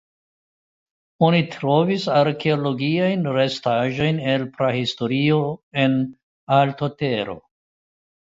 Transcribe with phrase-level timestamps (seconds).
[1.27, 5.37] Oni trovis arkeologiajn restaĵojn el Prahistorio
[5.85, 5.95] en
[6.61, 7.37] Altotero.